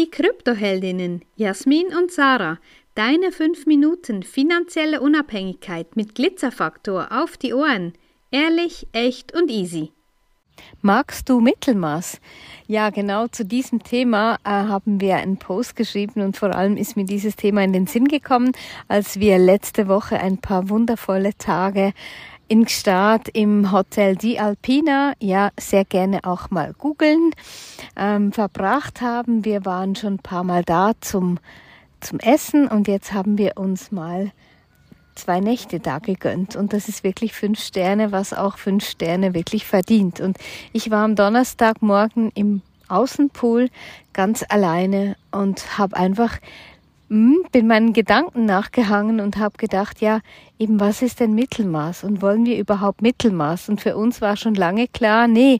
[0.00, 2.56] Die Kryptoheldinnen Jasmin und Sarah,
[2.94, 7.92] deine 5 Minuten finanzielle Unabhängigkeit mit Glitzerfaktor auf die Ohren.
[8.30, 9.92] Ehrlich, echt und easy.
[10.80, 12.18] Magst du Mittelmaß?
[12.66, 16.96] Ja, genau zu diesem Thema äh, haben wir einen Post geschrieben und vor allem ist
[16.96, 18.52] mir dieses Thema in den Sinn gekommen,
[18.88, 21.92] als wir letzte Woche ein paar wundervolle Tage
[22.50, 27.30] in Gstaad im Hotel Di Alpina, ja, sehr gerne auch mal googeln,
[27.96, 29.44] ähm, verbracht haben.
[29.44, 31.38] Wir waren schon ein paar Mal da zum,
[32.00, 34.32] zum Essen und jetzt haben wir uns mal
[35.14, 39.64] zwei Nächte da gegönnt und das ist wirklich fünf Sterne, was auch fünf Sterne wirklich
[39.64, 40.18] verdient.
[40.18, 40.36] Und
[40.72, 43.68] ich war am Donnerstagmorgen im Außenpool
[44.12, 46.38] ganz alleine und habe einfach
[47.10, 50.20] bin meinen Gedanken nachgehangen und habe gedacht, ja,
[50.60, 53.68] eben was ist denn Mittelmaß und wollen wir überhaupt Mittelmaß?
[53.68, 55.58] Und für uns war schon lange klar, nee,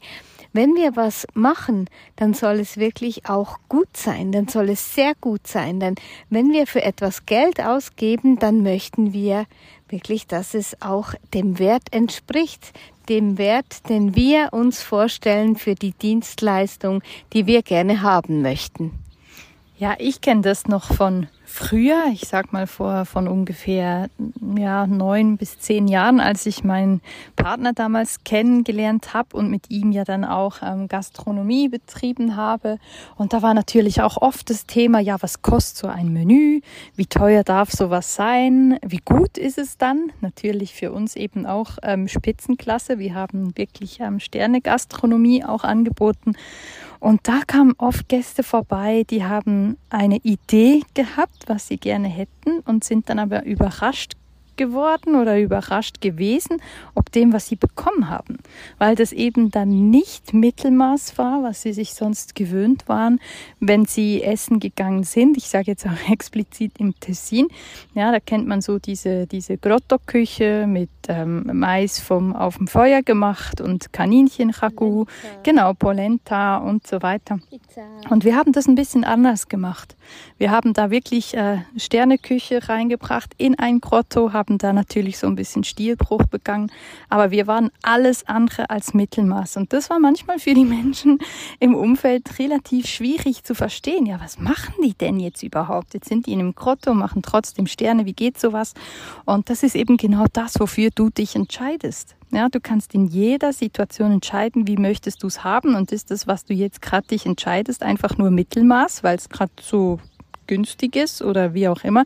[0.53, 5.15] wenn wir was machen, dann soll es wirklich auch gut sein, dann soll es sehr
[5.21, 5.81] gut sein.
[5.81, 5.97] Denn
[6.29, 9.47] wenn wir für etwas Geld ausgeben, dann möchten wir
[9.89, 12.73] wirklich, dass es auch dem Wert entspricht,
[13.09, 18.93] dem Wert, den wir uns vorstellen für die Dienstleistung, die wir gerne haben möchten.
[19.81, 24.11] Ja, ich kenne das noch von früher, ich sag mal vor von ungefähr
[24.55, 27.01] ja neun bis zehn Jahren, als ich meinen
[27.35, 32.79] Partner damals kennengelernt habe und mit ihm ja dann auch ähm, Gastronomie betrieben habe.
[33.17, 36.61] Und da war natürlich auch oft das Thema, ja, was kostet so ein Menü?
[36.95, 38.79] Wie teuer darf sowas sein?
[38.85, 40.13] Wie gut ist es dann?
[40.21, 42.99] Natürlich für uns eben auch ähm, Spitzenklasse.
[42.99, 46.35] Wir haben wirklich ähm, Sterne Gastronomie auch angeboten.
[47.01, 52.61] Und da kamen oft Gäste vorbei, die haben eine Idee gehabt, was sie gerne hätten
[52.67, 54.13] und sind dann aber überrascht
[54.61, 56.61] geworden oder überrascht gewesen,
[56.95, 58.37] ob dem, was sie bekommen haben,
[58.77, 63.21] weil das eben dann nicht Mittelmaß war, was sie sich sonst gewöhnt waren,
[63.59, 65.39] wenn sie essen gegangen sind.
[65.39, 67.49] Ich sage jetzt auch explizit im Tessin.
[67.95, 73.01] Ja, da kennt man so diese, diese Grotto-Küche mit ähm, Mais vom, auf dem Feuer
[73.01, 75.07] gemacht und Kaninchen-Ragout,
[75.43, 77.39] genau, Polenta und so weiter.
[78.11, 79.97] Und wir haben das ein bisschen anders gemacht.
[80.37, 85.35] Wir haben da wirklich äh, Sterneküche reingebracht in ein Grotto, haben da natürlich so ein
[85.35, 86.71] bisschen Stilbruch begangen,
[87.09, 89.57] aber wir waren alles andere als Mittelmaß.
[89.57, 91.19] Und das war manchmal für die Menschen
[91.59, 94.07] im Umfeld relativ schwierig zu verstehen.
[94.07, 95.95] Ja, was machen die denn jetzt überhaupt?
[95.95, 98.75] Jetzt sind die in einem Grotto, machen trotzdem Sterne, wie geht sowas?
[99.25, 102.17] Und das ist eben genau das, wofür du dich entscheidest.
[102.33, 106.29] Ja, du kannst in jeder Situation entscheiden, wie möchtest du es haben und ist das,
[106.29, 109.99] was du jetzt gerade dich entscheidest, einfach nur Mittelmaß, weil es gerade so
[110.51, 112.03] günstig ist oder wie auch immer?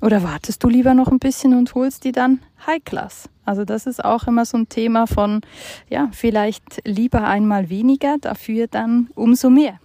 [0.00, 3.28] Oder wartest du lieber noch ein bisschen und holst die dann High Class?
[3.44, 5.40] Also das ist auch immer so ein Thema von,
[5.88, 9.80] ja, vielleicht lieber einmal weniger, dafür dann umso mehr.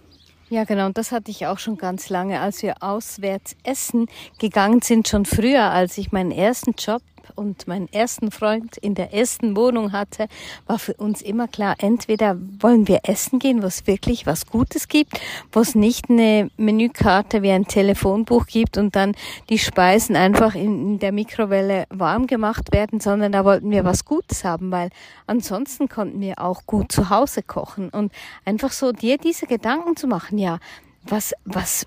[0.48, 0.86] Ja, genau.
[0.86, 4.06] Und das hatte ich auch schon ganz lange, als wir auswärts essen
[4.38, 7.02] gegangen sind, schon früher, als ich meinen ersten Job
[7.34, 10.28] und meinen ersten Freund in der ersten Wohnung hatte,
[10.66, 14.88] war für uns immer klar, entweder wollen wir essen gehen, wo es wirklich was Gutes
[14.88, 15.20] gibt,
[15.52, 19.14] wo es nicht eine Menükarte wie ein Telefonbuch gibt und dann
[19.48, 24.44] die Speisen einfach in der Mikrowelle warm gemacht werden, sondern da wollten wir was Gutes
[24.44, 24.90] haben, weil
[25.26, 27.90] ansonsten konnten wir auch gut zu Hause kochen.
[27.90, 28.12] Und
[28.44, 30.58] einfach so dir diese Gedanken zu machen, ja,
[31.04, 31.86] was, was,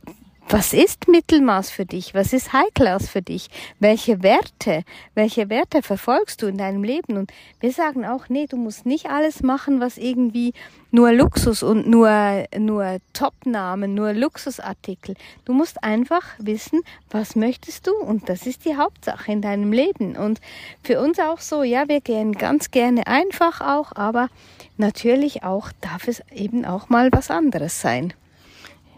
[0.52, 2.16] was ist Mittelmaß für dich?
[2.16, 3.50] Was ist High Class für dich?
[3.80, 4.84] Welche Werte,
[5.14, 7.18] welche Werte verfolgst du in deinem Leben?
[7.18, 10.54] Und wir sagen auch, nee, du musst nicht alles machen, was irgendwie
[10.90, 15.16] nur Luxus und nur, nur Topnamen, nur Luxusartikel.
[15.46, 16.82] Du musst einfach wissen,
[17.12, 17.94] was möchtest du?
[17.94, 20.18] Und das ist die Hauptsache in deinem Leben.
[20.18, 20.42] Und
[20.84, 24.30] für uns auch so, ja, wir gehen ganz gerne einfach auch, aber
[24.78, 28.14] natürlich auch darf es eben auch mal was anderes sein.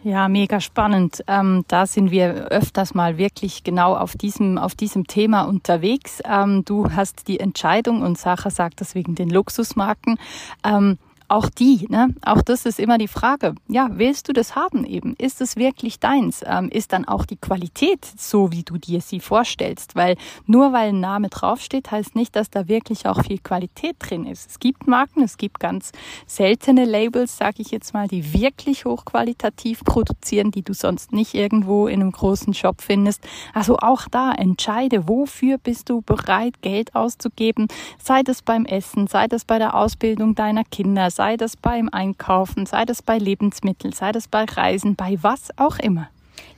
[0.04, 1.24] Ja, mega spannend.
[1.28, 6.24] Ähm, da sind wir öfters mal wirklich genau auf diesem, auf diesem Thema unterwegs.
[6.26, 10.18] Ähm, du hast die Entscheidung und Sacha sagt das wegen den Luxusmarken.
[10.64, 10.98] Ähm,
[11.32, 12.14] auch die, ne?
[12.26, 15.16] auch das ist immer die Frage, ja, willst du das haben eben?
[15.18, 16.44] Ist es wirklich deins?
[16.46, 19.96] Ähm, ist dann auch die Qualität so, wie du dir sie vorstellst?
[19.96, 24.26] Weil nur weil ein Name draufsteht, heißt nicht, dass da wirklich auch viel Qualität drin
[24.26, 24.52] ist.
[24.52, 25.94] Es gibt Marken, es gibt ganz
[26.28, 31.88] seltene Labels, sage ich jetzt mal, die wirklich hochqualitativ produzieren, die du sonst nicht irgendwo
[31.88, 33.24] in einem großen Shop findest.
[33.54, 37.70] Also auch da entscheide, wofür bist du bereit, Geld auszugeben,
[38.04, 42.66] sei das beim Essen, sei das bei der Ausbildung deiner Kinder, sei das beim Einkaufen,
[42.66, 46.10] sei das bei Lebensmitteln, sei das bei Reisen, bei was auch immer.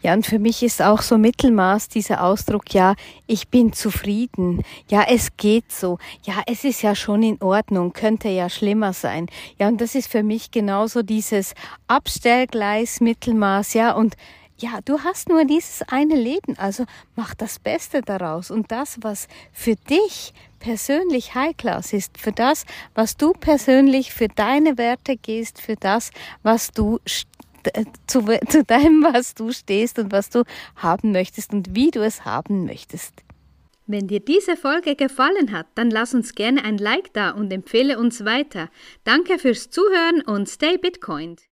[0.01, 2.95] Ja, und für mich ist auch so Mittelmaß dieser Ausdruck, ja,
[3.27, 4.63] ich bin zufrieden.
[4.89, 5.97] Ja, es geht so.
[6.23, 9.27] Ja, es ist ja schon in Ordnung, könnte ja schlimmer sein.
[9.59, 11.55] Ja, und das ist für mich genauso dieses
[11.87, 14.15] Abstellgleis Mittelmaß, ja, und
[14.57, 16.85] ja, du hast nur dieses eine Leben, also
[17.15, 22.65] mach das Beste daraus und das, was für dich persönlich High Class ist, für das,
[22.95, 26.11] was du persönlich für deine Werte gehst, für das,
[26.43, 26.99] was du
[28.07, 30.43] zu, zu deinem, was du stehst und was du
[30.75, 33.13] haben möchtest und wie du es haben möchtest.
[33.85, 37.99] Wenn dir diese Folge gefallen hat, dann lass uns gerne ein Like da und empfehle
[37.99, 38.69] uns weiter.
[39.03, 41.35] Danke fürs Zuhören und stay Bitcoin.